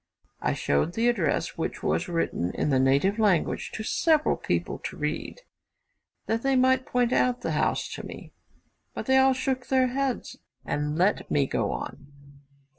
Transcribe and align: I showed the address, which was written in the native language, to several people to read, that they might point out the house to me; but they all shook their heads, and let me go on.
I 0.41 0.55
showed 0.55 0.93
the 0.93 1.07
address, 1.09 1.59
which 1.59 1.83
was 1.83 2.07
written 2.07 2.51
in 2.55 2.71
the 2.71 2.79
native 2.79 3.19
language, 3.19 3.69
to 3.73 3.83
several 3.83 4.35
people 4.35 4.79
to 4.79 4.97
read, 4.97 5.41
that 6.25 6.41
they 6.41 6.55
might 6.55 6.87
point 6.87 7.13
out 7.13 7.41
the 7.41 7.51
house 7.51 7.87
to 7.93 8.03
me; 8.03 8.33
but 8.95 9.05
they 9.05 9.17
all 9.17 9.33
shook 9.33 9.67
their 9.67 9.89
heads, 9.89 10.37
and 10.65 10.97
let 10.97 11.29
me 11.29 11.45
go 11.45 11.71
on. 11.71 12.07